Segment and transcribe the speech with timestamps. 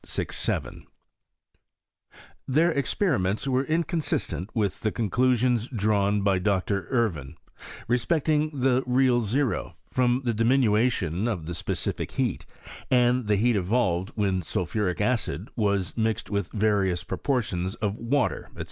[0.03, 0.87] 0 8167
[2.47, 6.87] Their experiments were inconsistent with the con tusions drawn by Dr.
[6.87, 7.35] Irvine,
[7.87, 12.47] respecting the real ero, from the diminution of the specific heat,
[12.89, 18.59] and he heat evolved when sulphuric acid was mixed rith various proportions of water, &c.